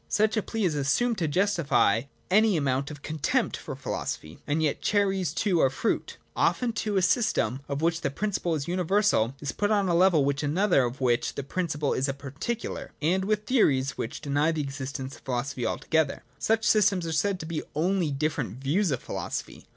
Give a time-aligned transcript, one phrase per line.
[0.09, 2.01] Such a plea is assumed to justify
[2.31, 4.39] any amount of contempt for philosophy.
[4.47, 6.17] And yet cherries too are fruit.
[6.35, 9.87] Often, too, a system, of which the prin ciple is the universal, is put on
[9.87, 14.21] a level with another of which the principle is a particular, and with theories which
[14.21, 16.23] deny the existence of philosophy altogether.
[16.39, 19.65] Such systems are said to be only different views of philosophy.